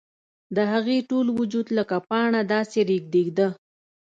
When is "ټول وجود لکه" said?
1.09-1.95